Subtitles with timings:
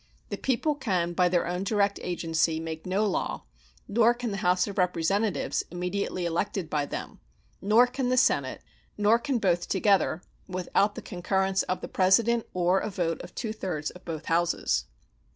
[0.29, 3.43] The people can by their own direct agency make no law,
[3.87, 7.19] nor can the House of Representatives, immediately elected by them,
[7.61, 8.61] nor can the Senate,
[8.97, 13.53] nor can both together without the concurrence of the President or a vote of two
[13.53, 14.85] thirds of both Houses.